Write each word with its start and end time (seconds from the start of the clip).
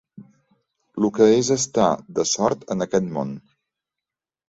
Lo 1.05 1.11
que 1.19 1.27
és 1.43 1.53
estar 1.57 1.91
de 2.19 2.27
sort 2.35 2.67
en 2.79 2.89
aquest 2.89 3.15
món 3.19 3.39